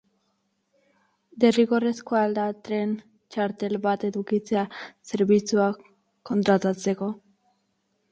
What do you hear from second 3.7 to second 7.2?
bat edukitzea zerbitzua kontratatzeko?